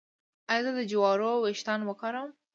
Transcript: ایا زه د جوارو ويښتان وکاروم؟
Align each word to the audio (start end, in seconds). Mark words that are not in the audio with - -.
ایا 0.51 0.61
زه 0.65 0.71
د 0.77 0.79
جوارو 0.91 1.31
ويښتان 1.43 1.79
وکاروم؟ 1.85 2.31